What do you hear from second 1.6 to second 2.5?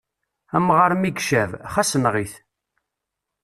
xas enɣ-it.